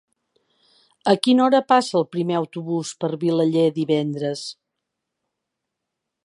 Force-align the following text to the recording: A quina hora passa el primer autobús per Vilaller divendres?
A 1.11 1.13
quina 1.27 1.43
hora 1.47 1.59
passa 1.71 1.93
el 1.99 2.07
primer 2.15 2.37
autobús 2.39 2.95
per 3.05 3.11
Vilaller 3.25 3.67
divendres? 3.77 4.43